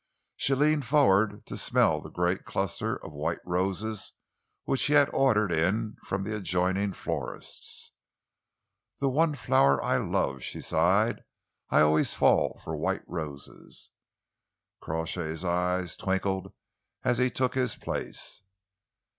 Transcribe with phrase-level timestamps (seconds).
[0.35, 4.13] She leaned forward to smell the great cluster of white roses
[4.63, 7.91] which he had ordered in from the adjoining florist's.
[8.99, 11.23] "The one flower I love," she sighed.
[11.69, 13.91] "I always fall for white roses."
[14.81, 16.51] Crawshay's eyes twinkled
[17.03, 18.41] as he took his place.